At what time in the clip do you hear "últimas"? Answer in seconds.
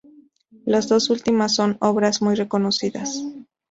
1.11-1.53